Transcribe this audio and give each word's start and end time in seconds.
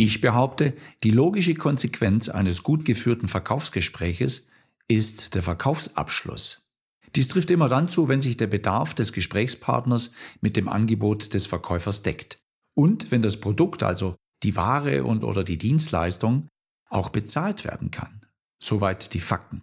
Ich 0.00 0.20
behaupte, 0.20 0.74
die 1.02 1.10
logische 1.10 1.54
Konsequenz 1.54 2.28
eines 2.28 2.62
gut 2.62 2.84
geführten 2.84 3.26
Verkaufsgespräches 3.26 4.46
ist 4.86 5.34
der 5.34 5.42
Verkaufsabschluss. 5.42 6.70
Dies 7.16 7.26
trifft 7.26 7.50
immer 7.50 7.68
dann 7.68 7.88
zu, 7.88 8.06
wenn 8.06 8.20
sich 8.20 8.36
der 8.36 8.46
Bedarf 8.46 8.94
des 8.94 9.12
Gesprächspartners 9.12 10.12
mit 10.40 10.56
dem 10.56 10.68
Angebot 10.68 11.34
des 11.34 11.46
Verkäufers 11.46 12.04
deckt 12.04 12.38
und 12.74 13.10
wenn 13.10 13.22
das 13.22 13.40
Produkt, 13.40 13.82
also 13.82 14.14
die 14.44 14.54
Ware 14.54 15.02
und 15.02 15.24
oder 15.24 15.42
die 15.42 15.58
Dienstleistung, 15.58 16.46
auch 16.88 17.08
bezahlt 17.08 17.64
werden 17.64 17.90
kann. 17.90 18.20
Soweit 18.62 19.14
die 19.14 19.20
Fakten. 19.20 19.62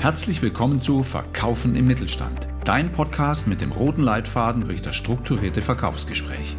Herzlich 0.00 0.42
willkommen 0.42 0.82
zu 0.82 1.02
Verkaufen 1.02 1.76
im 1.76 1.86
Mittelstand, 1.86 2.46
dein 2.66 2.92
Podcast 2.92 3.46
mit 3.46 3.62
dem 3.62 3.72
roten 3.72 4.02
Leitfaden 4.02 4.66
durch 4.66 4.82
das 4.82 4.96
strukturierte 4.96 5.62
Verkaufsgespräch. 5.62 6.58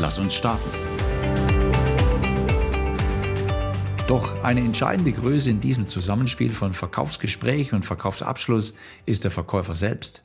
Lass 0.00 0.18
uns 0.18 0.34
starten. 0.34 0.70
Doch 4.06 4.42
eine 4.44 4.60
entscheidende 4.60 5.12
Größe 5.12 5.50
in 5.50 5.60
diesem 5.60 5.88
Zusammenspiel 5.88 6.52
von 6.52 6.72
Verkaufsgespräch 6.72 7.72
und 7.72 7.84
Verkaufsabschluss 7.84 8.74
ist 9.06 9.24
der 9.24 9.32
Verkäufer 9.32 9.74
selbst. 9.74 10.24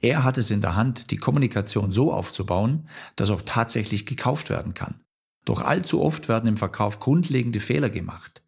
Er 0.00 0.22
hat 0.22 0.38
es 0.38 0.50
in 0.50 0.60
der 0.60 0.76
Hand, 0.76 1.10
die 1.10 1.16
Kommunikation 1.16 1.90
so 1.90 2.12
aufzubauen, 2.12 2.88
dass 3.16 3.30
auch 3.30 3.42
tatsächlich 3.44 4.06
gekauft 4.06 4.48
werden 4.48 4.74
kann. 4.74 5.00
Doch 5.44 5.60
allzu 5.60 6.00
oft 6.00 6.28
werden 6.28 6.46
im 6.46 6.56
Verkauf 6.56 7.00
grundlegende 7.00 7.60
Fehler 7.60 7.90
gemacht. 7.90 8.42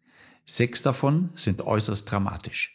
Sechs 0.45 0.81
davon 0.81 1.29
sind 1.35 1.61
äußerst 1.61 2.09
dramatisch. 2.09 2.73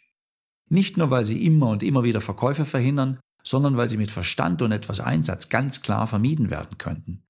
Nicht 0.69 0.99
nur, 0.99 1.11
weil 1.11 1.25
sie 1.25 1.45
immer 1.47 1.71
und 1.71 1.83
immer 1.83 2.05
wieder 2.05 2.21
Verkäufe 2.21 2.67
verhindern, 2.67 3.19
sondern 3.43 3.77
weil 3.79 3.89
sie 3.89 3.97
mit 3.97 4.11
Verstand 4.11 4.61
und 4.61 4.73
etwas 4.73 5.01
Einsatz 5.01 5.49
ganz 5.49 5.81
klar 5.81 6.07
vermieden 6.07 6.51
werden 6.51 6.77
könnten. 6.77 7.25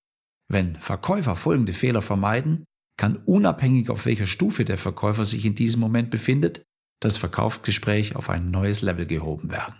Wenn 0.52 0.76
Verkäufer 0.76 1.34
folgende 1.34 1.72
Fehler 1.72 2.02
vermeiden, 2.02 2.64
kann 2.98 3.16
unabhängig 3.16 3.88
auf 3.88 4.04
welcher 4.04 4.26
Stufe 4.26 4.66
der 4.66 4.76
Verkäufer 4.76 5.24
sich 5.24 5.46
in 5.46 5.54
diesem 5.54 5.80
Moment 5.80 6.10
befindet, 6.10 6.62
das 7.00 7.16
Verkaufsgespräch 7.16 8.16
auf 8.16 8.28
ein 8.28 8.50
neues 8.50 8.82
Level 8.82 9.06
gehoben 9.06 9.50
werden. 9.50 9.74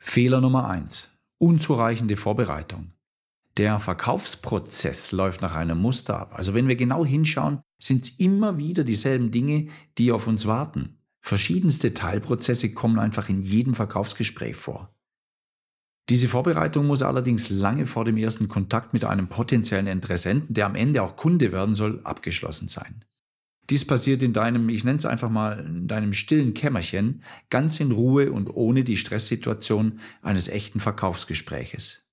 Fehler 0.00 0.40
Nummer 0.40 0.68
eins: 0.68 1.08
Unzureichende 1.38 2.16
Vorbereitung. 2.16 2.94
Der 3.58 3.78
Verkaufsprozess 3.78 5.12
läuft 5.12 5.40
nach 5.40 5.54
einem 5.54 5.78
Muster 5.78 6.18
ab. 6.18 6.32
Also 6.34 6.52
wenn 6.52 6.66
wir 6.66 6.74
genau 6.74 7.06
hinschauen, 7.06 7.60
sind 7.80 8.02
es 8.02 8.18
immer 8.18 8.58
wieder 8.58 8.82
dieselben 8.82 9.30
Dinge, 9.30 9.68
die 9.98 10.10
auf 10.10 10.26
uns 10.26 10.46
warten. 10.46 10.98
Verschiedenste 11.20 11.94
Teilprozesse 11.94 12.74
kommen 12.74 12.98
einfach 12.98 13.28
in 13.28 13.42
jedem 13.42 13.74
Verkaufsgespräch 13.74 14.56
vor. 14.56 14.92
Diese 16.08 16.28
Vorbereitung 16.28 16.86
muss 16.86 17.02
allerdings 17.02 17.48
lange 17.48 17.86
vor 17.86 18.04
dem 18.04 18.16
ersten 18.16 18.48
Kontakt 18.48 18.92
mit 18.92 19.04
einem 19.04 19.28
potenziellen 19.28 19.86
Interessenten, 19.86 20.54
der 20.54 20.66
am 20.66 20.74
Ende 20.74 21.02
auch 21.02 21.16
Kunde 21.16 21.52
werden 21.52 21.74
soll, 21.74 22.00
abgeschlossen 22.04 22.68
sein. 22.68 23.04
Dies 23.70 23.86
passiert 23.86 24.22
in 24.22 24.32
deinem, 24.32 24.68
ich 24.68 24.84
nenne 24.84 24.96
es 24.96 25.06
einfach 25.06 25.30
mal, 25.30 25.60
in 25.60 25.86
deinem 25.86 26.12
stillen 26.12 26.52
Kämmerchen, 26.52 27.22
ganz 27.48 27.78
in 27.78 27.92
Ruhe 27.92 28.32
und 28.32 28.50
ohne 28.50 28.82
die 28.82 28.96
Stresssituation 28.96 30.00
eines 30.20 30.48
echten 30.48 30.80
Verkaufsgespräches. 30.80 32.04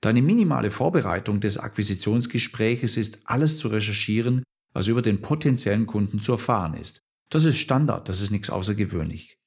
Deine 0.00 0.22
minimale 0.22 0.70
Vorbereitung 0.70 1.40
des 1.40 1.58
Akquisitionsgespräches 1.58 2.96
ist 2.96 3.20
alles 3.24 3.58
zu 3.58 3.68
recherchieren, 3.68 4.42
was 4.72 4.86
über 4.86 5.02
den 5.02 5.20
potenziellen 5.20 5.86
Kunden 5.86 6.20
zu 6.20 6.32
erfahren 6.32 6.74
ist. 6.74 7.00
Das 7.30 7.44
ist 7.44 7.58
Standard, 7.58 8.08
das 8.08 8.20
ist 8.20 8.30
nichts 8.30 8.50
außergewöhnlich. 8.50 9.38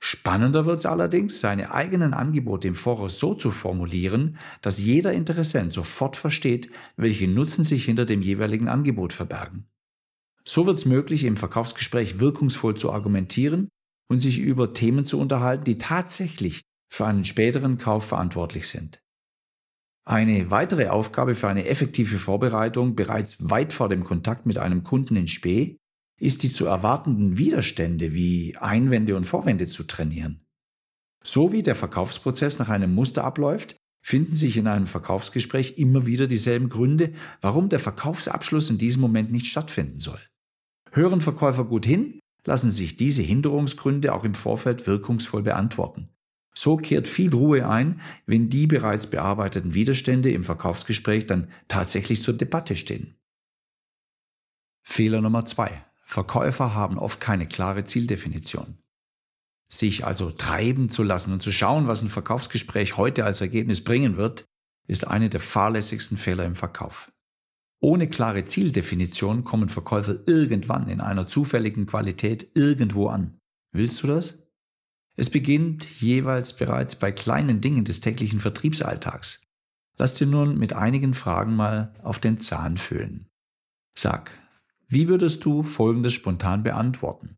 Spannender 0.00 0.64
wird 0.64 0.78
es 0.78 0.86
allerdings, 0.86 1.40
seine 1.40 1.72
eigenen 1.72 2.14
Angebote 2.14 2.68
im 2.68 2.76
Voraus 2.76 3.18
so 3.18 3.34
zu 3.34 3.50
formulieren, 3.50 4.36
dass 4.62 4.78
jeder 4.78 5.12
Interessent 5.12 5.72
sofort 5.72 6.16
versteht, 6.16 6.70
welche 6.96 7.26
Nutzen 7.26 7.62
sich 7.64 7.84
hinter 7.84 8.04
dem 8.04 8.22
jeweiligen 8.22 8.68
Angebot 8.68 9.12
verbergen. 9.12 9.68
So 10.44 10.66
wird 10.66 10.78
es 10.78 10.86
möglich, 10.86 11.24
im 11.24 11.36
Verkaufsgespräch 11.36 12.20
wirkungsvoll 12.20 12.76
zu 12.76 12.92
argumentieren 12.92 13.68
und 14.08 14.20
sich 14.20 14.38
über 14.38 14.72
Themen 14.72 15.04
zu 15.04 15.20
unterhalten, 15.20 15.64
die 15.64 15.78
tatsächlich 15.78 16.62
für 16.90 17.06
einen 17.06 17.24
späteren 17.24 17.76
Kauf 17.76 18.06
verantwortlich 18.06 18.68
sind. 18.68 19.00
Eine 20.06 20.50
weitere 20.50 20.88
Aufgabe 20.88 21.34
für 21.34 21.48
eine 21.48 21.66
effektive 21.66 22.18
Vorbereitung 22.18 22.94
bereits 22.94 23.50
weit 23.50 23.74
vor 23.74 23.90
dem 23.90 24.04
Kontakt 24.04 24.46
mit 24.46 24.56
einem 24.56 24.84
Kunden 24.84 25.16
in 25.16 25.26
Spee 25.26 25.76
ist 26.18 26.42
die 26.42 26.52
zu 26.52 26.66
erwartenden 26.66 27.38
Widerstände 27.38 28.12
wie 28.12 28.56
Einwände 28.56 29.16
und 29.16 29.24
Vorwände 29.24 29.68
zu 29.68 29.84
trainieren. 29.84 30.44
So 31.22 31.52
wie 31.52 31.62
der 31.62 31.74
Verkaufsprozess 31.74 32.58
nach 32.58 32.68
einem 32.68 32.94
Muster 32.94 33.24
abläuft, 33.24 33.76
finden 34.02 34.34
sich 34.34 34.56
in 34.56 34.66
einem 34.66 34.86
Verkaufsgespräch 34.86 35.76
immer 35.76 36.06
wieder 36.06 36.26
dieselben 36.26 36.68
Gründe, 36.68 37.12
warum 37.40 37.68
der 37.68 37.80
Verkaufsabschluss 37.80 38.70
in 38.70 38.78
diesem 38.78 39.02
Moment 39.02 39.30
nicht 39.30 39.46
stattfinden 39.46 39.98
soll. 39.98 40.20
Hören 40.92 41.20
Verkäufer 41.20 41.64
gut 41.64 41.84
hin, 41.84 42.20
lassen 42.46 42.70
sich 42.70 42.96
diese 42.96 43.22
Hinderungsgründe 43.22 44.14
auch 44.14 44.24
im 44.24 44.34
Vorfeld 44.34 44.86
wirkungsvoll 44.86 45.42
beantworten. 45.42 46.08
So 46.54 46.76
kehrt 46.76 47.06
viel 47.06 47.32
Ruhe 47.32 47.68
ein, 47.68 48.00
wenn 48.26 48.48
die 48.48 48.66
bereits 48.66 49.08
bearbeiteten 49.08 49.74
Widerstände 49.74 50.32
im 50.32 50.44
Verkaufsgespräch 50.44 51.26
dann 51.26 51.48
tatsächlich 51.68 52.22
zur 52.22 52.34
Debatte 52.34 52.74
stehen. 52.74 53.14
Fehler 54.82 55.20
Nummer 55.20 55.44
zwei. 55.44 55.84
Verkäufer 56.08 56.74
haben 56.74 56.98
oft 56.98 57.20
keine 57.20 57.46
klare 57.46 57.84
Zieldefinition. 57.84 58.78
Sich 59.70 60.06
also 60.06 60.30
treiben 60.30 60.88
zu 60.88 61.02
lassen 61.02 61.34
und 61.34 61.42
zu 61.42 61.52
schauen, 61.52 61.86
was 61.86 62.00
ein 62.00 62.08
Verkaufsgespräch 62.08 62.96
heute 62.96 63.26
als 63.26 63.42
Ergebnis 63.42 63.84
bringen 63.84 64.16
wird, 64.16 64.46
ist 64.86 65.06
eine 65.06 65.28
der 65.28 65.40
fahrlässigsten 65.40 66.16
Fehler 66.16 66.46
im 66.46 66.56
Verkauf. 66.56 67.12
Ohne 67.82 68.08
klare 68.08 68.46
Zieldefinition 68.46 69.44
kommen 69.44 69.68
Verkäufer 69.68 70.26
irgendwann 70.26 70.88
in 70.88 71.02
einer 71.02 71.26
zufälligen 71.26 71.84
Qualität 71.84 72.52
irgendwo 72.54 73.08
an. 73.08 73.36
Willst 73.72 74.02
du 74.02 74.06
das? 74.06 74.38
Es 75.14 75.28
beginnt 75.28 76.00
jeweils 76.00 76.56
bereits 76.56 76.96
bei 76.96 77.12
kleinen 77.12 77.60
Dingen 77.60 77.84
des 77.84 78.00
täglichen 78.00 78.40
Vertriebsalltags. 78.40 79.42
Lass 79.98 80.14
dir 80.14 80.26
nun 80.26 80.56
mit 80.56 80.72
einigen 80.72 81.12
Fragen 81.12 81.54
mal 81.54 81.94
auf 82.02 82.18
den 82.18 82.40
Zahn 82.40 82.78
fühlen. 82.78 83.26
Sag, 83.94 84.30
wie 84.90 85.08
würdest 85.08 85.44
du 85.44 85.62
Folgendes 85.62 86.14
spontan 86.14 86.62
beantworten? 86.62 87.36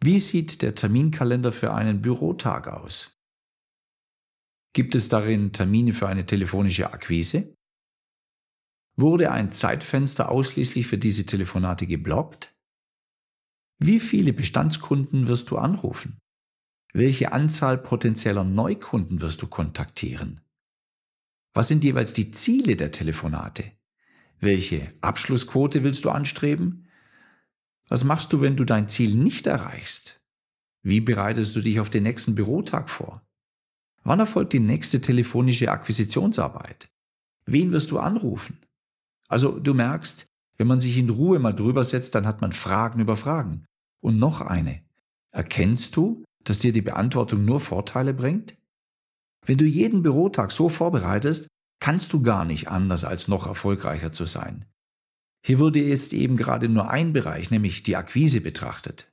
Wie 0.00 0.20
sieht 0.20 0.62
der 0.62 0.76
Terminkalender 0.76 1.50
für 1.50 1.74
einen 1.74 2.02
Bürotag 2.02 2.68
aus? 2.68 3.18
Gibt 4.74 4.94
es 4.94 5.08
darin 5.08 5.52
Termine 5.52 5.92
für 5.92 6.06
eine 6.06 6.24
telefonische 6.24 6.92
Akquise? 6.92 7.52
Wurde 8.96 9.32
ein 9.32 9.50
Zeitfenster 9.50 10.30
ausschließlich 10.30 10.86
für 10.86 10.98
diese 10.98 11.26
Telefonate 11.26 11.86
geblockt? 11.86 12.54
Wie 13.80 13.98
viele 13.98 14.32
Bestandskunden 14.32 15.26
wirst 15.26 15.50
du 15.50 15.56
anrufen? 15.56 16.18
Welche 16.92 17.32
Anzahl 17.32 17.78
potenzieller 17.78 18.44
Neukunden 18.44 19.20
wirst 19.20 19.42
du 19.42 19.48
kontaktieren? 19.48 20.40
Was 21.54 21.68
sind 21.68 21.82
jeweils 21.82 22.12
die 22.12 22.30
Ziele 22.30 22.76
der 22.76 22.92
Telefonate? 22.92 23.77
Welche 24.40 24.92
Abschlussquote 25.00 25.82
willst 25.82 26.04
du 26.04 26.10
anstreben? 26.10 26.86
Was 27.88 28.04
machst 28.04 28.32
du, 28.32 28.40
wenn 28.40 28.56
du 28.56 28.64
dein 28.64 28.88
Ziel 28.88 29.14
nicht 29.14 29.46
erreichst? 29.46 30.20
Wie 30.82 31.00
bereitest 31.00 31.56
du 31.56 31.60
dich 31.60 31.80
auf 31.80 31.90
den 31.90 32.04
nächsten 32.04 32.34
Bürotag 32.34 32.88
vor? 32.88 33.22
Wann 34.04 34.20
erfolgt 34.20 34.52
die 34.52 34.60
nächste 34.60 35.00
telefonische 35.00 35.70
Akquisitionsarbeit? 35.70 36.88
Wen 37.46 37.72
wirst 37.72 37.90
du 37.90 37.98
anrufen? 37.98 38.58
Also 39.28 39.58
du 39.58 39.74
merkst, 39.74 40.26
wenn 40.56 40.66
man 40.66 40.80
sich 40.80 40.98
in 40.98 41.10
Ruhe 41.10 41.38
mal 41.38 41.52
drüber 41.52 41.84
setzt, 41.84 42.14
dann 42.14 42.26
hat 42.26 42.40
man 42.40 42.52
Fragen 42.52 43.00
über 43.00 43.16
Fragen. 43.16 43.64
Und 44.00 44.18
noch 44.18 44.40
eine. 44.40 44.82
Erkennst 45.32 45.96
du, 45.96 46.24
dass 46.44 46.60
dir 46.60 46.72
die 46.72 46.82
Beantwortung 46.82 47.44
nur 47.44 47.60
Vorteile 47.60 48.14
bringt? 48.14 48.56
Wenn 49.44 49.58
du 49.58 49.64
jeden 49.64 50.02
Bürotag 50.02 50.52
so 50.52 50.68
vorbereitest, 50.68 51.48
kannst 51.80 52.12
du 52.12 52.22
gar 52.22 52.44
nicht 52.44 52.68
anders, 52.68 53.04
als 53.04 53.28
noch 53.28 53.46
erfolgreicher 53.46 54.12
zu 54.12 54.26
sein. 54.26 54.64
Hier 55.44 55.58
wurde 55.58 55.80
jetzt 55.80 56.12
eben 56.12 56.36
gerade 56.36 56.68
nur 56.68 56.90
ein 56.90 57.12
Bereich, 57.12 57.50
nämlich 57.50 57.82
die 57.82 57.96
Akquise 57.96 58.40
betrachtet. 58.40 59.10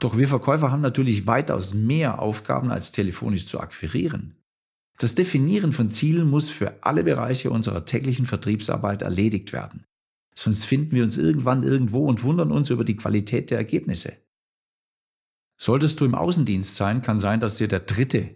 Doch 0.00 0.16
wir 0.16 0.28
Verkäufer 0.28 0.70
haben 0.70 0.80
natürlich 0.80 1.26
weitaus 1.26 1.74
mehr 1.74 2.18
Aufgaben 2.20 2.70
als 2.70 2.92
telefonisch 2.92 3.46
zu 3.46 3.60
akquirieren. 3.60 4.36
Das 4.98 5.14
Definieren 5.14 5.72
von 5.72 5.90
Zielen 5.90 6.28
muss 6.28 6.50
für 6.50 6.82
alle 6.82 7.04
Bereiche 7.04 7.50
unserer 7.50 7.84
täglichen 7.84 8.26
Vertriebsarbeit 8.26 9.02
erledigt 9.02 9.52
werden. 9.52 9.84
sonst 10.36 10.64
finden 10.64 10.92
wir 10.92 11.04
uns 11.04 11.16
irgendwann 11.16 11.62
irgendwo 11.62 12.06
und 12.08 12.24
wundern 12.24 12.50
uns 12.50 12.70
über 12.70 12.84
die 12.84 12.96
Qualität 12.96 13.50
der 13.50 13.58
Ergebnisse. 13.58 14.16
Solltest 15.56 16.00
du 16.00 16.04
im 16.04 16.16
Außendienst 16.16 16.74
sein, 16.74 17.02
kann 17.02 17.20
sein, 17.20 17.38
dass 17.38 17.56
dir 17.56 17.68
der 17.68 17.80
dritte 17.80 18.34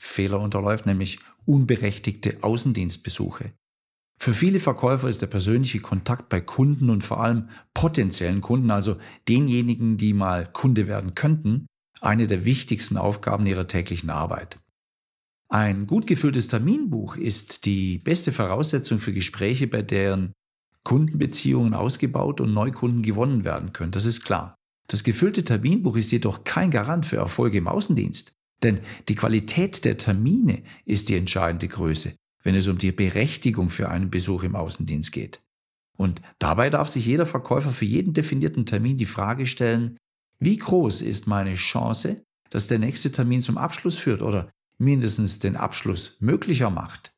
Fehler 0.00 0.40
unterläuft, 0.40 0.86
nämlich 0.86 1.20
unberechtigte 1.46 2.38
Außendienstbesuche. 2.42 3.52
Für 4.18 4.32
viele 4.32 4.60
Verkäufer 4.60 5.08
ist 5.08 5.22
der 5.22 5.26
persönliche 5.26 5.80
Kontakt 5.80 6.28
bei 6.28 6.40
Kunden 6.40 6.88
und 6.88 7.02
vor 7.02 7.20
allem 7.20 7.48
potenziellen 7.74 8.40
Kunden, 8.40 8.70
also 8.70 8.96
denjenigen, 9.28 9.96
die 9.96 10.12
mal 10.12 10.46
Kunde 10.52 10.86
werden 10.86 11.14
könnten, 11.14 11.66
eine 12.00 12.26
der 12.26 12.44
wichtigsten 12.44 12.96
Aufgaben 12.96 13.46
ihrer 13.46 13.66
täglichen 13.66 14.10
Arbeit. 14.10 14.58
Ein 15.48 15.86
gut 15.86 16.06
gefülltes 16.06 16.48
Terminbuch 16.48 17.16
ist 17.16 17.66
die 17.66 17.98
beste 17.98 18.32
Voraussetzung 18.32 18.98
für 18.98 19.12
Gespräche, 19.12 19.66
bei 19.66 19.82
deren 19.82 20.32
Kundenbeziehungen 20.84 21.74
ausgebaut 21.74 22.40
und 22.40 22.52
Neukunden 22.52 23.02
gewonnen 23.02 23.44
werden 23.44 23.72
können. 23.72 23.92
Das 23.92 24.04
ist 24.04 24.24
klar. 24.24 24.54
Das 24.88 25.02
gefüllte 25.02 25.44
Terminbuch 25.44 25.96
ist 25.96 26.12
jedoch 26.12 26.44
kein 26.44 26.70
Garant 26.70 27.06
für 27.06 27.16
Erfolge 27.16 27.58
im 27.58 27.68
Außendienst. 27.68 28.32
Denn 28.62 28.80
die 29.08 29.14
Qualität 29.14 29.84
der 29.84 29.98
Termine 29.98 30.62
ist 30.84 31.08
die 31.08 31.16
entscheidende 31.16 31.68
Größe, 31.68 32.14
wenn 32.42 32.54
es 32.54 32.68
um 32.68 32.78
die 32.78 32.92
Berechtigung 32.92 33.70
für 33.70 33.88
einen 33.88 34.10
Besuch 34.10 34.42
im 34.42 34.56
Außendienst 34.56 35.12
geht. 35.12 35.42
Und 35.96 36.22
dabei 36.38 36.70
darf 36.70 36.88
sich 36.88 37.06
jeder 37.06 37.26
Verkäufer 37.26 37.70
für 37.70 37.84
jeden 37.84 38.14
definierten 38.14 38.66
Termin 38.66 38.96
die 38.96 39.06
Frage 39.06 39.46
stellen, 39.46 39.96
wie 40.38 40.56
groß 40.56 41.02
ist 41.02 41.26
meine 41.26 41.54
Chance, 41.54 42.24
dass 42.50 42.66
der 42.66 42.78
nächste 42.78 43.12
Termin 43.12 43.42
zum 43.42 43.58
Abschluss 43.58 43.98
führt 43.98 44.22
oder 44.22 44.50
mindestens 44.78 45.38
den 45.38 45.56
Abschluss 45.56 46.16
möglicher 46.20 46.70
macht? 46.70 47.12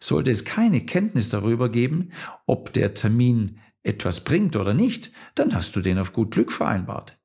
Sollte 0.00 0.32
es 0.32 0.44
keine 0.44 0.84
Kenntnis 0.84 1.28
darüber 1.28 1.68
geben, 1.68 2.10
ob 2.46 2.72
der 2.72 2.94
Termin 2.94 3.60
etwas 3.84 4.24
bringt 4.24 4.56
oder 4.56 4.74
nicht, 4.74 5.12
dann 5.34 5.54
hast 5.54 5.76
du 5.76 5.80
den 5.80 5.98
auf 5.98 6.12
gut 6.12 6.32
Glück 6.32 6.52
vereinbart. 6.52 7.18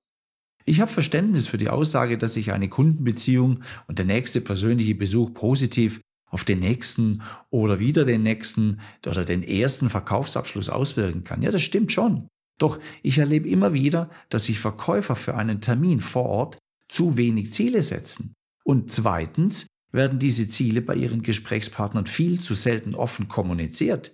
Ich 0.69 0.81
habe 0.81 0.92
Verständnis 0.92 1.48
für 1.48 1.58
die 1.58 1.69
Aussage, 1.69 2.18
dass 2.18 2.34
sich 2.34 2.52
eine 2.52 2.68
Kundenbeziehung 2.68 3.62
und 3.88 4.00
der 4.00 4.06
nächste 4.06 4.42
persönliche 4.42 4.96
Besuch 4.96 5.34
positiv 5.34 6.02
auf 6.30 6.44
den 6.44 6.60
nächsten 6.60 7.22
oder 7.50 7.80
wieder 7.80 8.04
den 8.04 8.24
nächsten 8.24 8.81
oder 9.06 9.24
den 9.24 9.44
ersten 9.44 9.90
Verkaufsabschluss 9.90 10.68
auswirken 10.68 11.24
kann. 11.24 11.42
Ja, 11.42 11.52
das 11.52 11.62
stimmt 11.62 11.94
schon. 11.94 12.28
Doch 12.60 12.80
ich 13.02 13.18
erlebe 13.18 13.48
immer 13.48 13.72
wieder, 13.72 14.10
dass 14.28 14.44
sich 14.44 14.60
Verkäufer 14.60 15.16
für 15.16 15.36
einen 15.36 15.62
Termin 15.62 16.02
vor 16.02 16.25
Ort 16.25 16.58
zu 16.90 17.16
wenig 17.16 17.54
Ziele 17.54 17.81
setzen. 17.81 18.34
Und 18.66 18.92
zweitens 18.92 19.68
werden 19.94 20.19
diese 20.19 20.50
Ziele 20.50 20.81
bei 20.81 20.96
ihren 20.96 21.22
Gesprächspartnern 21.22 22.08
viel 22.08 22.42
zu 22.42 22.56
selten 22.56 22.94
offen 22.94 23.30
kommuniziert. 23.30 24.12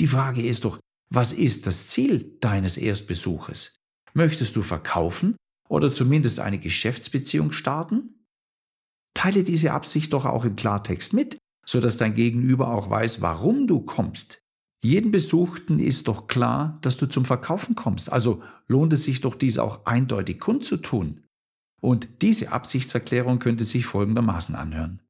Die 0.00 0.06
Frage 0.06 0.42
ist 0.42 0.66
doch, 0.66 0.80
was 1.08 1.32
ist 1.32 1.66
das 1.66 1.86
Ziel 1.86 2.36
deines 2.40 2.76
Erstbesuches? 2.76 3.78
Möchtest 4.12 4.54
du 4.54 4.62
verkaufen 4.62 5.34
oder 5.68 5.92
zumindest 5.92 6.40
eine 6.40 6.58
Geschäftsbeziehung 6.58 7.52
starten? 7.52 8.24
Teile 9.14 9.44
diese 9.44 9.72
Absicht 9.72 10.12
doch 10.12 10.24
auch 10.24 10.44
im 10.44 10.56
Klartext 10.56 11.12
mit, 11.12 11.38
sodass 11.66 11.96
dein 11.96 12.14
Gegenüber 12.14 12.72
auch 12.72 12.88
weiß, 12.90 13.20
warum 13.20 13.66
du 13.66 13.80
kommst. 13.80 14.40
Jeden 14.82 15.10
Besuchten 15.10 15.80
ist 15.80 16.06
doch 16.06 16.28
klar, 16.28 16.78
dass 16.82 16.96
du 16.96 17.06
zum 17.06 17.24
Verkaufen 17.24 17.74
kommst, 17.74 18.12
also 18.12 18.42
lohnt 18.68 18.92
es 18.92 19.02
sich 19.02 19.20
doch 19.20 19.34
dies 19.34 19.58
auch 19.58 19.86
eindeutig 19.86 20.38
kundzutun. 20.38 21.24
Und 21.80 22.22
diese 22.22 22.52
Absichtserklärung 22.52 23.38
könnte 23.38 23.64
sich 23.64 23.86
folgendermaßen 23.86 24.54
anhören. 24.54 25.02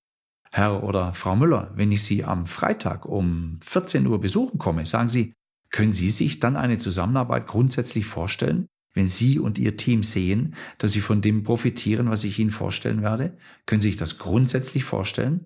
Herr 0.50 0.82
oder 0.82 1.12
Frau 1.12 1.37
Müller, 1.37 1.70
wenn 1.75 1.93
ich 1.93 2.02
Sie 2.02 2.25
am 2.25 2.46
Freitag 2.46 3.05
um 3.05 3.58
14 3.62 4.06
Uhr 4.06 4.20
besuchen 4.20 4.58
komme, 4.58 4.87
sagen 4.87 5.08
Sie, 5.08 5.34
können 5.70 5.93
Sie 5.93 6.10
sich 6.10 6.40
dann 6.40 6.56
eine 6.56 6.78
Zusammenarbeit 6.78 7.46
grundsätzlich 7.46 8.06
vorstellen? 8.06 8.66
Wenn 8.94 9.06
Sie 9.06 9.38
und 9.38 9.58
Ihr 9.58 9.76
Team 9.76 10.02
sehen, 10.02 10.55
dass 10.79 10.93
Sie 10.93 11.00
von 11.00 11.20
dem 11.20 11.43
profitieren, 11.43 12.11
was 12.11 12.25
ich 12.25 12.38
Ihnen 12.38 12.50
vorstellen 12.50 13.02
werde, 13.02 13.37
können 13.67 13.81
Sie 13.81 13.88
sich 13.88 13.96
das 13.96 14.19
grundsätzlich 14.19 14.85
vorstellen? 14.85 15.44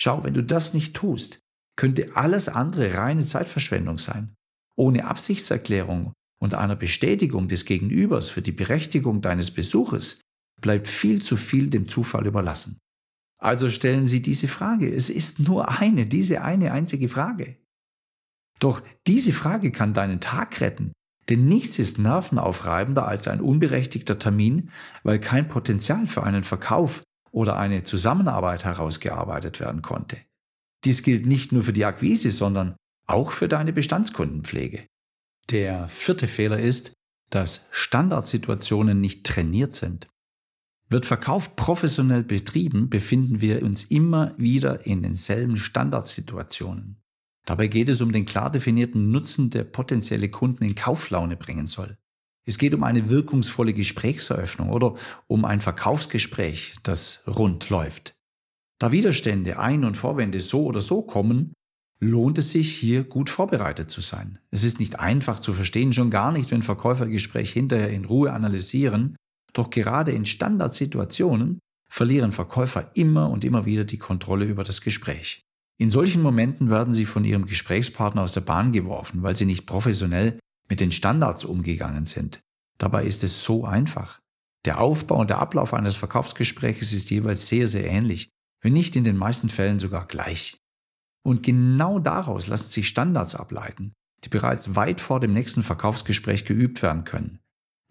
Schau, 0.00 0.24
wenn 0.24 0.34
du 0.34 0.42
das 0.42 0.74
nicht 0.74 0.94
tust, 0.94 1.40
könnte 1.76 2.16
alles 2.16 2.48
andere 2.48 2.94
reine 2.94 3.24
Zeitverschwendung 3.24 3.98
sein. 3.98 4.34
Ohne 4.76 5.06
Absichtserklärung 5.06 6.12
und 6.40 6.54
einer 6.54 6.76
Bestätigung 6.76 7.48
des 7.48 7.64
Gegenübers 7.64 8.28
für 8.28 8.42
die 8.42 8.52
Berechtigung 8.52 9.20
deines 9.20 9.50
Besuches 9.50 10.20
bleibt 10.60 10.88
viel 10.88 11.22
zu 11.22 11.36
viel 11.36 11.68
dem 11.68 11.88
Zufall 11.88 12.26
überlassen. 12.26 12.78
Also 13.38 13.68
stellen 13.68 14.06
Sie 14.06 14.22
diese 14.22 14.48
Frage. 14.48 14.90
Es 14.90 15.10
ist 15.10 15.38
nur 15.40 15.80
eine, 15.80 16.06
diese 16.06 16.42
eine 16.42 16.72
einzige 16.72 17.08
Frage. 17.08 17.58
Doch 18.58 18.82
diese 19.06 19.32
Frage 19.32 19.70
kann 19.72 19.92
deinen 19.92 20.20
Tag 20.20 20.60
retten, 20.60 20.92
denn 21.28 21.46
nichts 21.46 21.78
ist 21.78 21.98
nervenaufreibender 21.98 23.06
als 23.06 23.28
ein 23.28 23.40
unberechtigter 23.40 24.18
Termin, 24.18 24.70
weil 25.02 25.18
kein 25.18 25.48
Potenzial 25.48 26.06
für 26.06 26.22
einen 26.22 26.44
Verkauf 26.44 27.02
oder 27.32 27.58
eine 27.58 27.82
Zusammenarbeit 27.82 28.64
herausgearbeitet 28.64 29.60
werden 29.60 29.82
konnte. 29.82 30.18
Dies 30.84 31.02
gilt 31.02 31.26
nicht 31.26 31.52
nur 31.52 31.64
für 31.64 31.72
die 31.72 31.84
Akquise, 31.84 32.30
sondern 32.30 32.76
auch 33.06 33.32
für 33.32 33.48
deine 33.48 33.72
Bestandskundenpflege. 33.72 34.86
Der 35.50 35.88
vierte 35.88 36.26
Fehler 36.26 36.58
ist, 36.58 36.92
dass 37.30 37.66
Standardsituationen 37.70 39.00
nicht 39.00 39.26
trainiert 39.26 39.74
sind. 39.74 40.08
Wird 40.88 41.06
Verkauf 41.06 41.56
professionell 41.56 42.22
betrieben, 42.22 42.88
befinden 42.88 43.40
wir 43.40 43.62
uns 43.64 43.84
immer 43.84 44.34
wieder 44.38 44.86
in 44.86 45.02
denselben 45.02 45.56
Standardsituationen. 45.56 47.02
Dabei 47.46 47.68
geht 47.68 47.88
es 47.88 48.00
um 48.00 48.12
den 48.12 48.26
klar 48.26 48.50
definierten 48.50 49.10
Nutzen, 49.10 49.50
der 49.50 49.64
potenzielle 49.64 50.28
Kunden 50.28 50.64
in 50.64 50.74
Kauflaune 50.74 51.36
bringen 51.36 51.66
soll. 51.66 51.96
Es 52.44 52.58
geht 52.58 52.74
um 52.74 52.84
eine 52.84 53.08
wirkungsvolle 53.08 53.72
Gesprächseröffnung 53.72 54.70
oder 54.70 54.94
um 55.26 55.44
ein 55.44 55.60
Verkaufsgespräch, 55.60 56.76
das 56.82 57.22
rund 57.26 57.70
läuft. 57.70 58.14
Da 58.78 58.92
Widerstände, 58.92 59.58
Ein- 59.58 59.84
und 59.84 59.96
Vorwände 59.96 60.40
so 60.40 60.64
oder 60.64 60.80
so 60.80 61.02
kommen, 61.02 61.54
lohnt 61.98 62.38
es 62.38 62.50
sich, 62.50 62.76
hier 62.76 63.04
gut 63.04 63.30
vorbereitet 63.30 63.90
zu 63.90 64.00
sein. 64.00 64.38
Es 64.50 64.64
ist 64.64 64.78
nicht 64.78 65.00
einfach 65.00 65.40
zu 65.40 65.54
verstehen, 65.54 65.92
schon 65.92 66.10
gar 66.10 66.32
nicht, 66.32 66.50
wenn 66.50 66.62
Verkäufer 66.62 67.06
Gespräch 67.06 67.52
hinterher 67.52 67.90
in 67.90 68.04
Ruhe 68.04 68.32
analysieren, 68.32 69.16
doch 69.52 69.70
gerade 69.70 70.12
in 70.12 70.24
Standardsituationen 70.24 71.58
verlieren 71.88 72.32
Verkäufer 72.32 72.90
immer 72.94 73.30
und 73.30 73.44
immer 73.44 73.64
wieder 73.64 73.84
die 73.84 73.98
Kontrolle 73.98 74.44
über 74.44 74.64
das 74.64 74.82
Gespräch. 74.82 75.45
In 75.78 75.90
solchen 75.90 76.22
Momenten 76.22 76.70
werden 76.70 76.94
sie 76.94 77.04
von 77.04 77.24
ihrem 77.24 77.46
Gesprächspartner 77.46 78.22
aus 78.22 78.32
der 78.32 78.40
Bahn 78.40 78.72
geworfen, 78.72 79.22
weil 79.22 79.36
sie 79.36 79.44
nicht 79.44 79.66
professionell 79.66 80.38
mit 80.68 80.80
den 80.80 80.92
Standards 80.92 81.44
umgegangen 81.44 82.06
sind. 82.06 82.40
Dabei 82.78 83.04
ist 83.04 83.22
es 83.24 83.44
so 83.44 83.64
einfach. 83.64 84.20
Der 84.64 84.80
Aufbau 84.80 85.20
und 85.20 85.30
der 85.30 85.38
Ablauf 85.38 85.74
eines 85.74 85.96
Verkaufsgespräches 85.96 86.92
ist 86.92 87.10
jeweils 87.10 87.46
sehr, 87.46 87.68
sehr 87.68 87.86
ähnlich, 87.86 88.30
wenn 88.62 88.72
nicht 88.72 88.96
in 88.96 89.04
den 89.04 89.16
meisten 89.16 89.48
Fällen 89.48 89.78
sogar 89.78 90.06
gleich. 90.06 90.58
Und 91.22 91.42
genau 91.42 91.98
daraus 91.98 92.46
lassen 92.46 92.70
sich 92.70 92.88
Standards 92.88 93.34
ableiten, 93.34 93.92
die 94.24 94.28
bereits 94.28 94.74
weit 94.76 95.00
vor 95.00 95.20
dem 95.20 95.32
nächsten 95.32 95.62
Verkaufsgespräch 95.62 96.44
geübt 96.44 96.82
werden 96.82 97.04
können. 97.04 97.40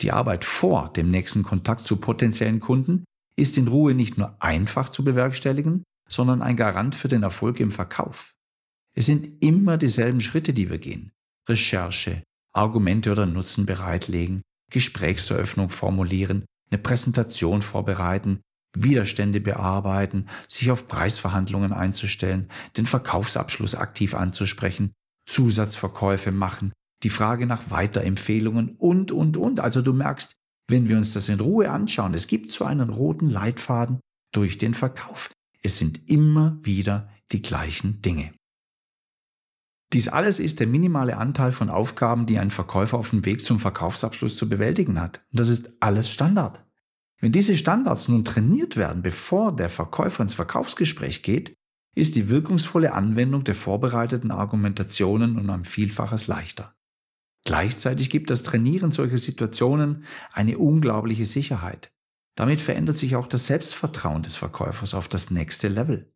Die 0.01 0.11
Arbeit 0.11 0.43
vor 0.43 0.91
dem 0.91 1.11
nächsten 1.11 1.43
Kontakt 1.43 1.87
zu 1.87 1.97
potenziellen 1.97 2.59
Kunden 2.59 3.05
ist 3.37 3.57
in 3.57 3.67
Ruhe 3.67 3.93
nicht 3.93 4.17
nur 4.17 4.41
einfach 4.41 4.89
zu 4.89 5.03
bewerkstelligen, 5.03 5.83
sondern 6.07 6.41
ein 6.41 6.55
Garant 6.55 6.95
für 6.95 7.07
den 7.07 7.23
Erfolg 7.23 7.59
im 7.59 7.71
Verkauf. 7.71 8.33
Es 8.93 9.05
sind 9.05 9.43
immer 9.43 9.77
dieselben 9.77 10.21
Schritte, 10.21 10.53
die 10.53 10.69
wir 10.69 10.77
gehen. 10.77 11.11
Recherche, 11.47 12.23
Argumente 12.53 13.11
oder 13.11 13.25
Nutzen 13.25 13.65
bereitlegen, 13.65 14.41
Gesprächseröffnung 14.71 15.69
formulieren, 15.69 16.45
eine 16.71 16.81
Präsentation 16.81 17.61
vorbereiten, 17.61 18.41
Widerstände 18.75 19.39
bearbeiten, 19.39 20.27
sich 20.47 20.71
auf 20.71 20.87
Preisverhandlungen 20.87 21.73
einzustellen, 21.73 22.49
den 22.77 22.85
Verkaufsabschluss 22.85 23.75
aktiv 23.75 24.15
anzusprechen, 24.15 24.93
Zusatzverkäufe 25.27 26.31
machen, 26.31 26.73
die 27.03 27.09
Frage 27.09 27.45
nach 27.45 27.69
Weiterempfehlungen 27.69 28.75
und, 28.77 29.11
und, 29.11 29.37
und. 29.37 29.59
Also 29.59 29.81
du 29.81 29.93
merkst, 29.93 30.33
wenn 30.67 30.89
wir 30.89 30.97
uns 30.97 31.13
das 31.13 31.29
in 31.29 31.39
Ruhe 31.39 31.69
anschauen, 31.69 32.13
es 32.13 32.27
gibt 32.27 32.51
so 32.51 32.65
einen 32.65 32.89
roten 32.89 33.29
Leitfaden 33.29 33.99
durch 34.33 34.57
den 34.57 34.73
Verkauf. 34.73 35.29
Es 35.65 35.79
sind 35.79 36.11
immer 36.11 36.59
wieder 36.61 37.09
die 37.31 37.41
gleichen 37.41 37.99
Dinge. 38.03 38.35
Dies 39.93 40.07
alles 40.07 40.37
ist 40.39 40.59
der 40.59 40.67
minimale 40.67 41.17
Anteil 41.17 41.51
von 41.51 41.71
Aufgaben, 41.71 42.27
die 42.27 42.37
ein 42.37 42.51
Verkäufer 42.51 42.99
auf 42.99 43.09
dem 43.09 43.25
Weg 43.25 43.43
zum 43.43 43.59
Verkaufsabschluss 43.59 44.35
zu 44.35 44.47
bewältigen 44.47 45.01
hat. 45.01 45.25
Und 45.31 45.39
das 45.39 45.49
ist 45.49 45.73
alles 45.79 46.11
Standard. 46.11 46.63
Wenn 47.19 47.31
diese 47.31 47.57
Standards 47.57 48.07
nun 48.07 48.23
trainiert 48.23 48.77
werden, 48.77 49.01
bevor 49.01 49.55
der 49.55 49.69
Verkäufer 49.69 50.21
ins 50.21 50.35
Verkaufsgespräch 50.35 51.23
geht, 51.23 51.55
ist 51.95 52.15
die 52.15 52.29
wirkungsvolle 52.29 52.93
Anwendung 52.93 53.43
der 53.43 53.55
vorbereiteten 53.55 54.29
Argumentationen 54.29 55.39
um 55.39 55.49
ein 55.49 55.65
Vielfaches 55.65 56.27
leichter. 56.27 56.75
Gleichzeitig 57.43 58.11
gibt 58.11 58.29
das 58.29 58.43
Trainieren 58.43 58.91
solcher 58.91 59.17
Situationen 59.17 60.03
eine 60.31 60.59
unglaubliche 60.59 61.25
Sicherheit. 61.25 61.94
Damit 62.35 62.59
verändert 62.61 62.97
sich 62.97 63.15
auch 63.15 63.27
das 63.27 63.47
Selbstvertrauen 63.47 64.21
des 64.21 64.35
Verkäufers 64.35 64.93
auf 64.93 65.07
das 65.07 65.31
nächste 65.31 65.67
Level. 65.67 66.11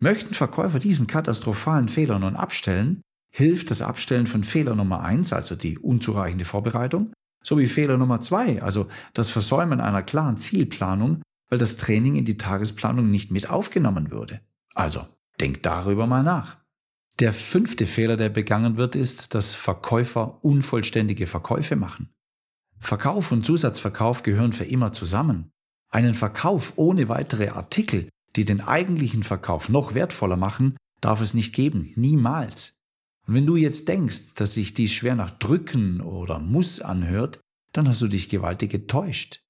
Möchten 0.00 0.34
Verkäufer 0.34 0.80
diesen 0.80 1.06
katastrophalen 1.06 1.88
Fehler 1.88 2.18
nun 2.18 2.34
abstellen, 2.34 3.02
hilft 3.30 3.70
das 3.70 3.82
Abstellen 3.82 4.26
von 4.26 4.42
Fehler 4.42 4.74
Nummer 4.74 5.02
eins, 5.02 5.32
also 5.32 5.54
die 5.54 5.78
unzureichende 5.78 6.44
Vorbereitung, 6.44 7.12
sowie 7.42 7.68
Fehler 7.68 7.96
Nummer 7.96 8.20
zwei, 8.20 8.60
also 8.60 8.88
das 9.14 9.30
Versäumen 9.30 9.80
einer 9.80 10.02
klaren 10.02 10.36
Zielplanung, 10.36 11.22
weil 11.48 11.58
das 11.58 11.76
Training 11.76 12.16
in 12.16 12.24
die 12.24 12.36
Tagesplanung 12.36 13.10
nicht 13.10 13.30
mit 13.30 13.48
aufgenommen 13.48 14.10
würde. 14.10 14.40
Also, 14.74 15.06
denk 15.40 15.62
darüber 15.62 16.06
mal 16.06 16.22
nach. 16.22 16.56
Der 17.20 17.32
fünfte 17.32 17.86
Fehler, 17.86 18.16
der 18.16 18.30
begangen 18.30 18.76
wird, 18.76 18.96
ist, 18.96 19.34
dass 19.34 19.54
Verkäufer 19.54 20.42
unvollständige 20.44 21.26
Verkäufe 21.26 21.76
machen. 21.76 22.12
Verkauf 22.82 23.30
und 23.30 23.46
Zusatzverkauf 23.46 24.24
gehören 24.24 24.52
für 24.52 24.64
immer 24.64 24.92
zusammen. 24.92 25.52
Einen 25.90 26.14
Verkauf 26.14 26.72
ohne 26.74 27.08
weitere 27.08 27.50
Artikel, 27.50 28.08
die 28.34 28.44
den 28.44 28.60
eigentlichen 28.60 29.22
Verkauf 29.22 29.68
noch 29.68 29.94
wertvoller 29.94 30.36
machen, 30.36 30.76
darf 31.00 31.20
es 31.20 31.32
nicht 31.32 31.54
geben, 31.54 31.92
niemals. 31.94 32.80
Und 33.26 33.34
wenn 33.34 33.46
du 33.46 33.54
jetzt 33.54 33.88
denkst, 33.88 34.34
dass 34.34 34.54
sich 34.54 34.74
dies 34.74 34.92
schwer 34.92 35.14
nach 35.14 35.30
Drücken 35.30 36.00
oder 36.00 36.40
Muss 36.40 36.80
anhört, 36.80 37.40
dann 37.72 37.86
hast 37.86 38.02
du 38.02 38.08
dich 38.08 38.28
gewaltig 38.28 38.72
getäuscht. 38.72 39.42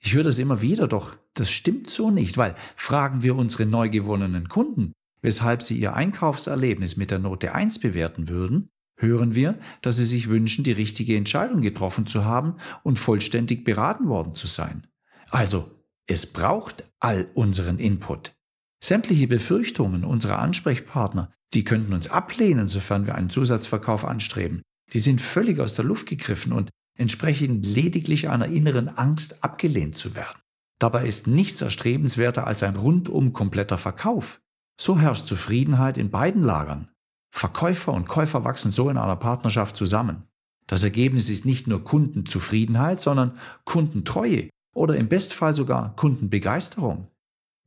Ich 0.00 0.14
höre 0.14 0.22
das 0.22 0.38
immer 0.38 0.60
wieder, 0.60 0.86
doch 0.86 1.16
das 1.34 1.50
stimmt 1.50 1.90
so 1.90 2.12
nicht, 2.12 2.36
weil 2.36 2.54
fragen 2.76 3.24
wir 3.24 3.34
unsere 3.34 3.66
neu 3.66 3.88
gewonnenen 3.88 4.48
Kunden, 4.48 4.92
weshalb 5.20 5.62
sie 5.62 5.78
ihr 5.78 5.94
Einkaufserlebnis 5.94 6.96
mit 6.96 7.10
der 7.10 7.18
Note 7.18 7.56
1 7.56 7.80
bewerten 7.80 8.28
würden, 8.28 8.68
hören 8.98 9.34
wir, 9.34 9.58
dass 9.80 9.96
sie 9.96 10.04
sich 10.04 10.28
wünschen, 10.28 10.64
die 10.64 10.72
richtige 10.72 11.16
Entscheidung 11.16 11.62
getroffen 11.62 12.06
zu 12.06 12.24
haben 12.24 12.56
und 12.82 12.98
vollständig 12.98 13.64
beraten 13.64 14.08
worden 14.08 14.34
zu 14.34 14.46
sein. 14.46 14.86
Also, 15.30 15.70
es 16.06 16.26
braucht 16.32 16.84
all 17.00 17.28
unseren 17.34 17.78
Input. 17.78 18.34
Sämtliche 18.82 19.26
Befürchtungen 19.26 20.04
unserer 20.04 20.38
Ansprechpartner, 20.38 21.32
die 21.54 21.64
könnten 21.64 21.92
uns 21.92 22.10
ablehnen, 22.10 22.68
sofern 22.68 23.06
wir 23.06 23.14
einen 23.14 23.30
Zusatzverkauf 23.30 24.04
anstreben. 24.04 24.62
Die 24.92 25.00
sind 25.00 25.20
völlig 25.20 25.60
aus 25.60 25.74
der 25.74 25.84
Luft 25.84 26.06
gegriffen 26.06 26.52
und 26.52 26.70
entsprechen 26.96 27.62
lediglich 27.62 28.28
einer 28.28 28.46
inneren 28.46 28.88
Angst, 28.88 29.42
abgelehnt 29.42 29.96
zu 29.96 30.14
werden. 30.14 30.40
Dabei 30.78 31.06
ist 31.06 31.26
nichts 31.26 31.60
erstrebenswerter 31.60 32.46
als 32.46 32.62
ein 32.62 32.76
rundum 32.76 33.32
kompletter 33.32 33.78
Verkauf. 33.78 34.40
So 34.80 34.98
herrscht 34.98 35.26
Zufriedenheit 35.26 35.98
in 35.98 36.10
beiden 36.10 36.42
Lagern. 36.42 36.88
Verkäufer 37.30 37.92
und 37.92 38.08
Käufer 38.08 38.44
wachsen 38.44 38.72
so 38.72 38.90
in 38.90 38.96
einer 38.96 39.16
Partnerschaft 39.16 39.76
zusammen. 39.76 40.24
Das 40.66 40.82
Ergebnis 40.82 41.28
ist 41.28 41.44
nicht 41.44 41.66
nur 41.66 41.84
Kundenzufriedenheit, 41.84 43.00
sondern 43.00 43.38
Kundentreue 43.64 44.50
oder 44.74 44.96
im 44.96 45.08
Bestfall 45.08 45.54
sogar 45.54 45.96
Kundenbegeisterung. 45.96 47.08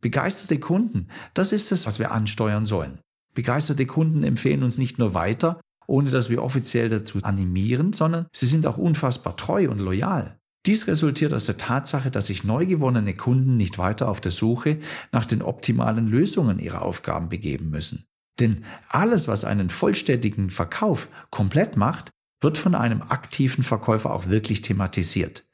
Begeisterte 0.01 0.60
Kunden, 0.60 1.08
das 1.34 1.51
ist 1.51 1.72
es, 1.72 1.86
was 1.86 2.00
wir 2.00 2.12
ansteuern 2.12 2.65
sollen. 2.65 3.00
Begeisterte 3.34 3.86
Kunden 3.86 4.24
empfehlen 4.24 4.63
uns 4.63 4.77
nicht 4.77 5.00
nur 5.00 5.13
weiter, 5.13 5.60
ohne 5.88 6.10
dass 6.10 6.30
wir 6.30 6.44
offiziell 6.44 6.89
dazu 6.89 7.20
animieren, 7.24 7.94
sondern 7.94 8.27
sie 8.34 8.46
sind 8.46 8.65
auch 8.68 8.77
unfassbar 8.77 9.36
treu 9.36 9.70
und 9.70 9.80
loyal. 9.80 10.38
Dies 10.68 10.86
resultiert 10.88 11.34
aus 11.34 11.46
der 11.46 11.58
Tatsache, 11.58 12.12
dass 12.12 12.27
sich 12.27 12.44
neu 12.44 12.68
gewonnene 12.68 13.15
Kunden 13.15 13.58
nicht 13.58 13.80
weiter 13.80 14.08
auf 14.10 14.22
der 14.22 14.32
Suche 14.32 14.80
nach 15.12 15.25
den 15.25 15.41
optimalen 15.41 16.08
Lösungen 16.08 16.60
ihrer 16.60 16.84
Aufgaben 16.84 17.30
begeben 17.30 17.72
müssen. 17.72 18.06
Denn 18.39 18.65
alles, 18.89 19.27
was 19.27 19.43
einen 19.43 19.69
vollständigen 19.69 20.50
Verkauf 20.50 21.09
komplett 21.29 21.77
macht, 21.77 22.09
wird 22.41 22.57
von 22.57 22.75
einem 22.75 23.01
aktiven 23.01 23.63
Verkäufer 23.63 24.11
auch 24.11 24.27
wirklich 24.27 24.61
thematisiert. 24.61 25.45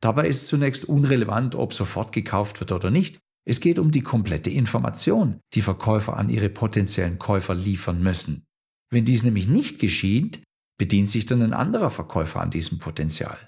Dabei 0.00 0.26
ist 0.26 0.46
zunächst 0.46 0.86
unrelevant, 0.86 1.54
ob 1.54 1.72
sofort 1.74 2.12
gekauft 2.12 2.60
wird 2.60 2.72
oder 2.72 2.90
nicht. 2.90 3.18
Es 3.44 3.60
geht 3.60 3.78
um 3.78 3.90
die 3.90 4.02
komplette 4.02 4.50
Information, 4.50 5.40
die 5.54 5.62
Verkäufer 5.62 6.16
an 6.16 6.28
ihre 6.28 6.48
potenziellen 6.48 7.18
Käufer 7.18 7.54
liefern 7.54 8.02
müssen. 8.02 8.44
Wenn 8.90 9.04
dies 9.04 9.22
nämlich 9.22 9.48
nicht 9.48 9.78
geschieht, 9.78 10.42
bedient 10.78 11.08
sich 11.08 11.26
dann 11.26 11.42
ein 11.42 11.52
anderer 11.52 11.90
Verkäufer 11.90 12.40
an 12.40 12.50
diesem 12.50 12.78
Potenzial. 12.78 13.38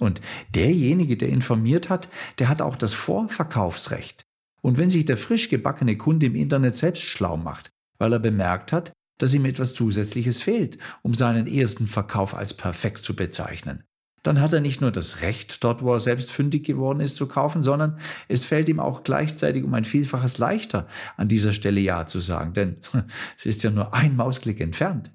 Und 0.00 0.20
derjenige, 0.54 1.16
der 1.16 1.28
informiert 1.28 1.88
hat, 1.88 2.08
der 2.38 2.48
hat 2.48 2.60
auch 2.60 2.76
das 2.76 2.92
Vorverkaufsrecht. 2.92 4.24
Und 4.60 4.78
wenn 4.78 4.90
sich 4.90 5.04
der 5.04 5.16
frisch 5.16 5.48
gebackene 5.48 5.96
Kunde 5.96 6.26
im 6.26 6.34
Internet 6.34 6.74
selbst 6.74 7.02
schlau 7.02 7.36
macht, 7.36 7.70
weil 7.98 8.12
er 8.12 8.18
bemerkt 8.18 8.72
hat, 8.72 8.92
dass 9.18 9.34
ihm 9.34 9.44
etwas 9.44 9.74
Zusätzliches 9.74 10.42
fehlt, 10.42 10.78
um 11.02 11.14
seinen 11.14 11.46
ersten 11.46 11.86
Verkauf 11.86 12.34
als 12.34 12.54
perfekt 12.54 13.04
zu 13.04 13.14
bezeichnen, 13.14 13.84
dann 14.24 14.40
hat 14.40 14.54
er 14.54 14.60
nicht 14.60 14.80
nur 14.80 14.90
das 14.90 15.20
Recht, 15.20 15.62
dort 15.62 15.82
wo 15.82 15.92
er 15.92 16.00
selbst 16.00 16.32
fündig 16.32 16.64
geworden 16.64 17.00
ist, 17.00 17.16
zu 17.16 17.28
kaufen, 17.28 17.62
sondern 17.62 17.98
es 18.26 18.42
fällt 18.42 18.68
ihm 18.70 18.80
auch 18.80 19.04
gleichzeitig 19.04 19.62
um 19.62 19.74
ein 19.74 19.84
Vielfaches 19.84 20.38
leichter, 20.38 20.88
an 21.16 21.28
dieser 21.28 21.52
Stelle 21.52 21.80
Ja 21.80 22.06
zu 22.06 22.20
sagen, 22.20 22.54
denn 22.54 22.76
es 23.36 23.46
ist 23.46 23.62
ja 23.62 23.70
nur 23.70 23.92
ein 23.94 24.16
Mausklick 24.16 24.60
entfernt. 24.60 25.12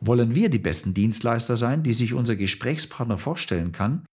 Wollen 0.00 0.34
wir 0.34 0.50
die 0.50 0.58
besten 0.58 0.94
Dienstleister 0.94 1.56
sein, 1.56 1.82
die 1.82 1.92
sich 1.92 2.14
unser 2.14 2.36
Gesprächspartner 2.36 3.18
vorstellen 3.18 3.72
kann, 3.72 4.04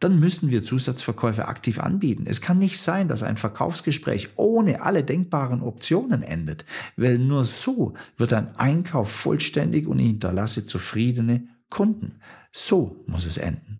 dann 0.00 0.18
müssen 0.18 0.50
wir 0.50 0.64
Zusatzverkäufe 0.64 1.46
aktiv 1.46 1.78
anbieten. 1.78 2.24
Es 2.26 2.40
kann 2.40 2.58
nicht 2.58 2.80
sein, 2.80 3.06
dass 3.06 3.22
ein 3.22 3.36
Verkaufsgespräch 3.36 4.30
ohne 4.36 4.82
alle 4.82 5.04
denkbaren 5.04 5.62
Optionen 5.62 6.22
endet, 6.22 6.64
weil 6.96 7.18
nur 7.18 7.44
so 7.44 7.94
wird 8.16 8.32
ein 8.32 8.56
Einkauf 8.56 9.10
vollständig 9.10 9.86
und 9.86 9.98
ich 9.98 10.06
hinterlasse 10.06 10.64
zufriedene 10.64 11.46
Kunden. 11.68 12.20
So 12.50 13.04
muss 13.06 13.26
es 13.26 13.36
enden. 13.36 13.78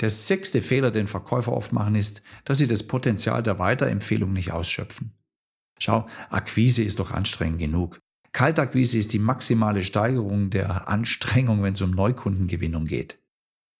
Der 0.00 0.10
sechste 0.10 0.60
Fehler, 0.60 0.90
den 0.90 1.06
Verkäufer 1.06 1.52
oft 1.52 1.72
machen, 1.72 1.94
ist, 1.94 2.22
dass 2.44 2.58
sie 2.58 2.66
das 2.66 2.82
Potenzial 2.86 3.42
der 3.42 3.58
Weiterempfehlung 3.58 4.32
nicht 4.32 4.52
ausschöpfen. 4.52 5.12
Schau, 5.78 6.06
Akquise 6.30 6.82
ist 6.82 6.98
doch 6.98 7.10
anstrengend 7.10 7.58
genug. 7.58 7.98
Kaltakquise 8.32 8.98
ist 8.98 9.12
die 9.12 9.18
maximale 9.18 9.84
Steigerung 9.84 10.50
der 10.50 10.88
Anstrengung, 10.88 11.62
wenn 11.62 11.74
es 11.74 11.82
um 11.82 11.92
Neukundengewinnung 11.92 12.84
geht. 12.84 13.23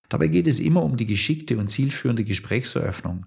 Dabei 0.08 0.28
geht 0.28 0.46
es 0.46 0.58
immer 0.58 0.82
um 0.82 0.96
die 0.96 1.06
geschickte 1.06 1.58
und 1.58 1.68
zielführende 1.68 2.24
Gesprächseröffnung. 2.24 3.26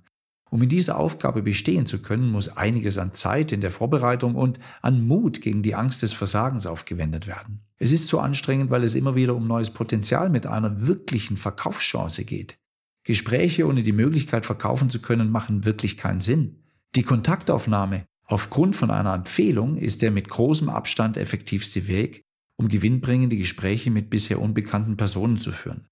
Um 0.49 0.61
in 0.61 0.69
dieser 0.69 0.97
Aufgabe 0.97 1.41
bestehen 1.41 1.85
zu 1.85 2.01
können, 2.01 2.31
muss 2.31 2.55
einiges 2.55 2.97
an 2.97 3.13
Zeit 3.13 3.51
in 3.51 3.61
der 3.61 3.71
Vorbereitung 3.71 4.35
und 4.35 4.59
an 4.81 5.05
Mut 5.05 5.41
gegen 5.41 5.61
die 5.61 5.75
Angst 5.75 6.01
des 6.01 6.13
Versagens 6.13 6.65
aufgewendet 6.65 7.27
werden. 7.27 7.61
Es 7.77 7.91
ist 7.91 8.07
so 8.07 8.19
anstrengend, 8.19 8.69
weil 8.69 8.83
es 8.83 8.95
immer 8.95 9.15
wieder 9.15 9.35
um 9.35 9.47
neues 9.47 9.71
Potenzial 9.71 10.29
mit 10.29 10.47
einer 10.47 10.87
wirklichen 10.87 11.35
Verkaufschance 11.35 12.23
geht. 12.23 12.57
Gespräche 13.03 13.67
ohne 13.67 13.83
die 13.83 13.91
Möglichkeit 13.91 14.45
verkaufen 14.45 14.89
zu 14.89 15.01
können 15.01 15.31
machen 15.31 15.65
wirklich 15.65 15.97
keinen 15.97 16.21
Sinn. 16.21 16.63
Die 16.95 17.03
Kontaktaufnahme 17.03 18.05
aufgrund 18.25 18.75
von 18.75 18.91
einer 18.91 19.13
Empfehlung 19.13 19.77
ist 19.77 20.01
der 20.01 20.11
mit 20.11 20.29
großem 20.29 20.69
Abstand 20.69 21.17
effektivste 21.17 21.87
Weg, 21.87 22.23
um 22.57 22.69
gewinnbringende 22.69 23.37
Gespräche 23.37 23.91
mit 23.91 24.09
bisher 24.09 24.41
unbekannten 24.41 24.97
Personen 24.97 25.37
zu 25.37 25.51
führen. 25.51 25.86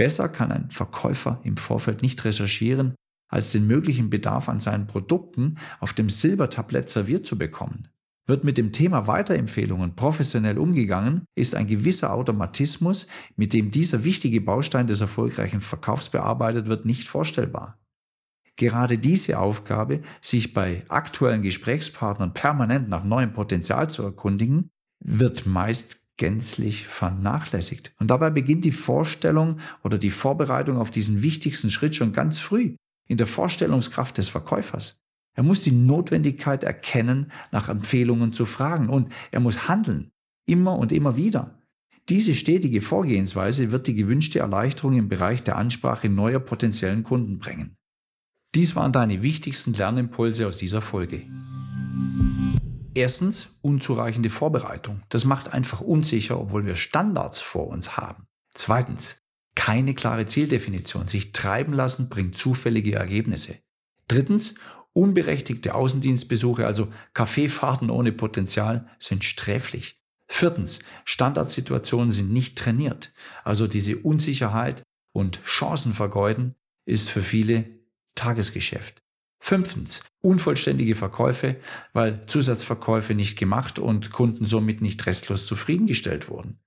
Besser 0.00 0.30
kann 0.30 0.50
ein 0.50 0.70
Verkäufer 0.70 1.40
im 1.44 1.58
Vorfeld 1.58 2.00
nicht 2.00 2.24
recherchieren, 2.24 2.94
als 3.28 3.52
den 3.52 3.66
möglichen 3.66 4.08
Bedarf 4.08 4.48
an 4.48 4.58
seinen 4.58 4.86
Produkten 4.86 5.58
auf 5.78 5.92
dem 5.92 6.08
Silbertablett 6.08 6.88
serviert 6.88 7.26
zu 7.26 7.36
bekommen. 7.36 7.86
Wird 8.26 8.42
mit 8.42 8.56
dem 8.56 8.72
Thema 8.72 9.06
Weiterempfehlungen 9.08 9.96
professionell 9.96 10.56
umgegangen, 10.56 11.26
ist 11.34 11.54
ein 11.54 11.66
gewisser 11.66 12.14
Automatismus, 12.14 13.08
mit 13.36 13.52
dem 13.52 13.70
dieser 13.70 14.02
wichtige 14.02 14.40
Baustein 14.40 14.86
des 14.86 15.02
erfolgreichen 15.02 15.60
Verkaufs 15.60 16.08
bearbeitet 16.08 16.66
wird, 16.66 16.86
nicht 16.86 17.06
vorstellbar. 17.06 17.78
Gerade 18.56 18.96
diese 18.96 19.38
Aufgabe, 19.38 20.00
sich 20.22 20.54
bei 20.54 20.82
aktuellen 20.88 21.42
Gesprächspartnern 21.42 22.32
permanent 22.32 22.88
nach 22.88 23.04
neuem 23.04 23.34
Potenzial 23.34 23.90
zu 23.90 24.02
erkundigen, 24.02 24.70
wird 25.04 25.44
meist 25.44 25.99
gänzlich 26.20 26.86
vernachlässigt. 26.86 27.94
Und 27.98 28.10
dabei 28.10 28.28
beginnt 28.28 28.66
die 28.66 28.72
Vorstellung 28.72 29.56
oder 29.82 29.96
die 29.96 30.10
Vorbereitung 30.10 30.76
auf 30.76 30.90
diesen 30.90 31.22
wichtigsten 31.22 31.70
Schritt 31.70 31.96
schon 31.96 32.12
ganz 32.12 32.38
früh 32.38 32.76
in 33.08 33.16
der 33.16 33.26
Vorstellungskraft 33.26 34.18
des 34.18 34.28
Verkäufers. 34.28 35.00
Er 35.34 35.44
muss 35.44 35.62
die 35.62 35.72
Notwendigkeit 35.72 36.62
erkennen, 36.62 37.32
nach 37.52 37.70
Empfehlungen 37.70 38.34
zu 38.34 38.44
fragen 38.44 38.90
und 38.90 39.10
er 39.30 39.40
muss 39.40 39.66
handeln, 39.66 40.10
immer 40.46 40.76
und 40.76 40.92
immer 40.92 41.16
wieder. 41.16 41.58
Diese 42.10 42.34
stetige 42.34 42.82
Vorgehensweise 42.82 43.72
wird 43.72 43.86
die 43.86 43.94
gewünschte 43.94 44.40
Erleichterung 44.40 44.98
im 44.98 45.08
Bereich 45.08 45.42
der 45.42 45.56
Ansprache 45.56 46.10
neuer 46.10 46.40
potenziellen 46.40 47.02
Kunden 47.02 47.38
bringen. 47.38 47.76
Dies 48.54 48.76
waren 48.76 48.92
deine 48.92 49.22
wichtigsten 49.22 49.72
Lernimpulse 49.72 50.46
aus 50.46 50.58
dieser 50.58 50.82
Folge. 50.82 51.22
Erstens, 52.94 53.48
unzureichende 53.62 54.30
Vorbereitung. 54.30 55.02
Das 55.08 55.24
macht 55.24 55.52
einfach 55.52 55.80
unsicher, 55.80 56.40
obwohl 56.40 56.66
wir 56.66 56.76
Standards 56.76 57.40
vor 57.40 57.68
uns 57.68 57.96
haben. 57.96 58.26
Zweitens, 58.54 59.18
keine 59.54 59.94
klare 59.94 60.26
Zieldefinition. 60.26 61.06
Sich 61.06 61.32
treiben 61.32 61.72
lassen 61.72 62.08
bringt 62.08 62.36
zufällige 62.36 62.94
Ergebnisse. 62.94 63.58
Drittens, 64.08 64.54
Unberechtigte 64.92 65.74
Außendienstbesuche, 65.74 66.66
also 66.66 66.92
Kaffeefahrten 67.14 67.90
ohne 67.90 68.10
Potenzial, 68.12 68.88
sind 68.98 69.24
sträflich. 69.24 70.02
Viertens, 70.26 70.80
Standardsituationen 71.04 72.10
sind 72.10 72.32
nicht 72.32 72.58
trainiert. 72.58 73.12
Also 73.44 73.66
diese 73.66 73.96
Unsicherheit 73.98 74.82
und 75.12 75.40
Chancenvergeuden 75.44 76.54
ist 76.86 77.10
für 77.10 77.22
viele 77.22 77.66
Tagesgeschäft. 78.14 79.02
Fünftens, 79.42 80.02
unvollständige 80.20 80.94
Verkäufe, 80.94 81.56
weil 81.92 82.26
Zusatzverkäufe 82.26 83.14
nicht 83.14 83.38
gemacht 83.38 83.78
und 83.78 84.12
Kunden 84.12 84.46
somit 84.46 84.82
nicht 84.82 85.04
restlos 85.06 85.46
zufriedengestellt 85.46 86.28
wurden. 86.28 86.60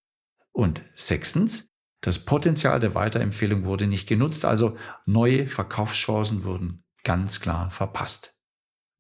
Und 0.51 0.84
sechstens, 0.94 1.70
das 2.01 2.25
Potenzial 2.25 2.80
der 2.80 2.96
Weiterempfehlung 2.96 3.65
wurde 3.65 3.88
nicht 3.88 4.10
genutzt, 4.10 4.44
also 4.44 4.75
neue 5.06 5.48
Verkaufschancen 5.48 6.44
wurden 6.44 6.84
ganz 7.03 7.39
klar 7.39 7.70
verpasst. 7.70 8.38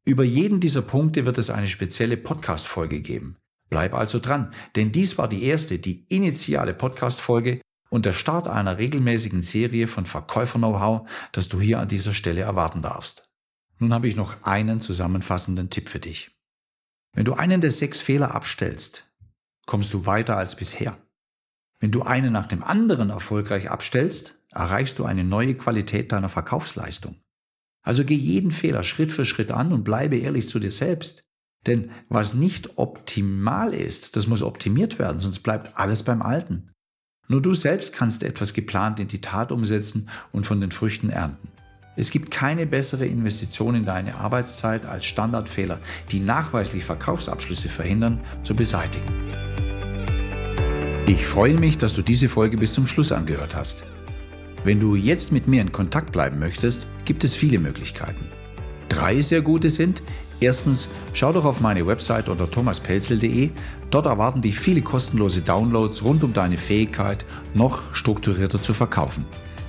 Über 0.05 0.23
jeden 0.23 0.59
dieser 0.59 0.81
Punkte 0.81 1.25
wird 1.25 1.37
es 1.37 1.49
eine 1.49 1.67
spezielle 1.67 2.17
Podcast-Folge 2.17 3.01
geben. 3.01 3.37
Bleib 3.69 3.93
also 3.93 4.19
dran, 4.19 4.53
denn 4.75 4.91
dies 4.91 5.17
war 5.17 5.27
die 5.27 5.43
erste, 5.43 5.79
die 5.79 6.05
initiale 6.09 6.73
Podcast-Folge 6.73 7.61
und 7.89 8.05
der 8.05 8.11
Start 8.11 8.47
einer 8.47 8.77
regelmäßigen 8.77 9.41
Serie 9.41 9.87
von 9.87 10.05
Verkäufer-Know-how, 10.05 11.09
das 11.31 11.49
du 11.49 11.59
hier 11.59 11.79
an 11.79 11.87
dieser 11.87 12.13
Stelle 12.13 12.41
erwarten 12.41 12.81
darfst. 12.81 13.32
Nun 13.83 13.93
habe 13.93 14.07
ich 14.07 14.15
noch 14.15 14.43
einen 14.43 14.79
zusammenfassenden 14.79 15.69
Tipp 15.69 15.89
für 15.89 15.99
dich. 15.99 16.31
Wenn 17.11 17.25
du 17.25 17.33
einen 17.33 17.59
der 17.59 17.69
sechs 17.69 17.99
Fehler 17.99 18.33
abstellst, 18.33 19.11
kommst 19.65 19.93
du 19.93 20.05
weiter 20.05 20.37
als 20.37 20.55
bisher. 20.55 20.97
Wenn 21.81 21.91
du 21.91 22.03
einen 22.03 22.31
nach 22.31 22.47
dem 22.47 22.63
anderen 22.63 23.09
erfolgreich 23.09 23.69
abstellst, 23.69 24.41
erreichst 24.51 24.99
du 24.99 25.03
eine 25.03 25.25
neue 25.25 25.55
Qualität 25.55 26.13
deiner 26.13 26.29
Verkaufsleistung. 26.29 27.17
Also 27.81 28.05
geh 28.05 28.15
jeden 28.15 28.51
Fehler 28.51 28.83
Schritt 28.83 29.11
für 29.11 29.25
Schritt 29.25 29.51
an 29.51 29.73
und 29.73 29.83
bleibe 29.83 30.17
ehrlich 30.17 30.47
zu 30.47 30.59
dir 30.59 30.71
selbst. 30.71 31.25
Denn 31.67 31.91
was 32.07 32.33
nicht 32.33 32.77
optimal 32.77 33.73
ist, 33.73 34.15
das 34.15 34.27
muss 34.27 34.43
optimiert 34.43 34.97
werden, 34.97 35.19
sonst 35.19 35.39
bleibt 35.39 35.77
alles 35.77 36.03
beim 36.03 36.21
Alten. 36.21 36.71
Nur 37.27 37.41
du 37.41 37.53
selbst 37.53 37.91
kannst 37.91 38.23
etwas 38.23 38.53
geplant 38.53 39.01
in 39.01 39.09
die 39.09 39.19
Tat 39.19 39.51
umsetzen 39.51 40.09
und 40.31 40.45
von 40.45 40.61
den 40.61 40.71
Früchten 40.71 41.09
ernten. 41.09 41.52
Es 41.95 42.09
gibt 42.09 42.31
keine 42.31 42.65
bessere 42.65 43.05
Investition 43.05 43.75
in 43.75 43.85
deine 43.85 44.15
Arbeitszeit 44.15 44.85
als 44.85 45.05
Standardfehler, 45.05 45.79
die 46.09 46.19
nachweislich 46.19 46.83
Verkaufsabschlüsse 46.83 47.69
verhindern, 47.69 48.19
zu 48.41 48.55
beseitigen. 48.55 49.05
Ich 51.05 51.23
freue 51.25 51.59
mich, 51.59 51.77
dass 51.77 51.93
du 51.93 52.01
diese 52.01 52.29
Folge 52.29 52.57
bis 52.57 52.73
zum 52.73 52.87
Schluss 52.87 53.11
angehört 53.11 53.55
hast. 53.55 53.83
Wenn 54.63 54.79
du 54.79 54.95
jetzt 54.95 55.31
mit 55.31 55.47
mir 55.47 55.61
in 55.61 55.71
Kontakt 55.71 56.11
bleiben 56.11 56.39
möchtest, 56.39 56.87
gibt 57.05 57.23
es 57.23 57.35
viele 57.35 57.59
Möglichkeiten. 57.59 58.25
Drei 58.89 59.21
sehr 59.21 59.41
gute 59.41 59.69
sind, 59.69 60.01
erstens, 60.39 60.87
schau 61.13 61.31
doch 61.31 61.45
auf 61.45 61.59
meine 61.59 61.85
Website 61.85 62.29
unter 62.29 62.49
thomaspelzel.de. 62.49 63.51
Dort 63.91 64.05
erwarten 64.07 64.41
dich 64.41 64.57
viele 64.57 64.81
kostenlose 64.81 65.41
Downloads 65.41 66.03
rund 66.03 66.23
um 66.23 66.33
deine 66.33 66.57
Fähigkeit, 66.57 67.25
noch 67.53 67.93
strukturierter 67.93 68.61
zu 68.61 68.73
verkaufen. 68.73 69.25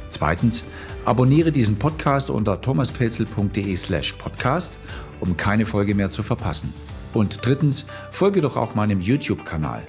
Zweitens, 0.08 0.64
abonniere 1.04 1.52
diesen 1.52 1.78
Podcast 1.78 2.30
unter 2.30 2.60
thomaspelzel.de 2.60 3.76
slash 3.76 4.12
podcast, 4.14 4.78
um 5.20 5.36
keine 5.36 5.66
Folge 5.66 5.94
mehr 5.94 6.10
zu 6.10 6.22
verpassen. 6.22 6.72
Und 7.12 7.44
drittens, 7.46 7.86
folge 8.10 8.40
doch 8.40 8.56
auch 8.56 8.74
meinem 8.74 9.00
YouTube-Kanal. 9.00 9.82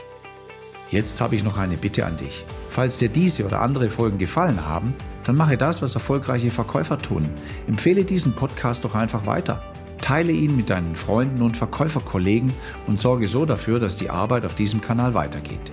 Jetzt 0.92 1.20
habe 1.20 1.36
ich 1.36 1.44
noch 1.44 1.58
eine 1.58 1.78
Bitte 1.78 2.06
an 2.06 2.18
dich. 2.18 2.46
Falls 2.70 2.98
dir 2.98 3.10
diese 3.10 3.46
oder 3.46 3.62
andere 3.62 3.90
Folgen 3.90 4.18
gefallen 4.18 4.66
haben, 4.66 4.94
dann 5.24 5.36
mache 5.36 5.58
das, 5.58 5.82
was 5.82 5.96
erfolgreiche 5.96 6.52
Verkäufer 6.52 7.00
tun. 7.00 7.30
Empfehle 7.68 8.06
diesen 8.06 8.34
Podcast 8.34 8.86
doch 8.86 8.94
einfach 8.94 9.26
weiter. 9.26 9.64
Teile 10.00 10.32
ihn 10.32 10.56
mit 10.56 10.70
deinen 10.70 10.96
Freunden 10.96 11.42
und 11.42 11.58
Verkäuferkollegen 11.58 12.54
und 12.86 13.02
sorge 13.02 13.28
so 13.28 13.46
dafür, 13.46 13.80
dass 13.80 13.98
die 13.98 14.12
Arbeit 14.12 14.46
auf 14.46 14.54
diesem 14.54 14.82
Kanal 14.82 15.16
weitergeht. 15.16 15.72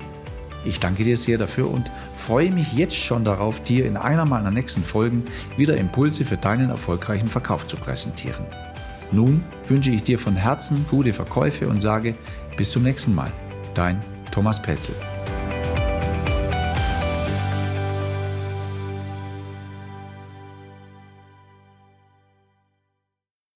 Ich 0.64 0.80
danke 0.80 1.04
dir 1.04 1.16
sehr 1.16 1.38
dafür 1.38 1.70
und 1.70 1.90
freue 2.16 2.50
mich 2.50 2.72
jetzt 2.72 2.96
schon 2.96 3.24
darauf, 3.24 3.62
dir 3.62 3.84
in 3.84 3.96
einer 3.96 4.24
meiner 4.24 4.50
nächsten 4.50 4.82
Folgen 4.82 5.24
wieder 5.56 5.76
Impulse 5.76 6.24
für 6.24 6.36
deinen 6.36 6.70
erfolgreichen 6.70 7.28
Verkauf 7.28 7.66
zu 7.66 7.76
präsentieren. 7.76 8.46
Nun 9.10 9.44
wünsche 9.68 9.90
ich 9.90 10.02
dir 10.02 10.18
von 10.18 10.36
Herzen 10.36 10.86
gute 10.90 11.12
Verkäufe 11.12 11.68
und 11.68 11.80
sage 11.80 12.14
bis 12.56 12.70
zum 12.70 12.82
nächsten 12.82 13.14
Mal. 13.14 13.30
Dein 13.74 14.00
Thomas 14.30 14.60
Pelzel. 14.62 14.94